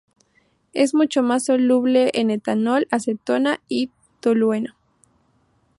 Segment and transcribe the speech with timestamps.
[0.73, 4.73] Es mucho más soluble en etanol, acetona y tolueno.